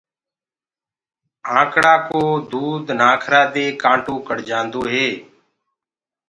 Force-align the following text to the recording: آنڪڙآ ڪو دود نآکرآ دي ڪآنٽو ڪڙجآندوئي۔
آنڪڙآ 1.57 1.95
ڪو 2.09 2.23
دود 2.51 2.85
نآکرآ 2.99 3.41
دي 3.53 3.65
ڪآنٽو 3.81 4.15
ڪڙجآندوئي۔ 4.27 5.07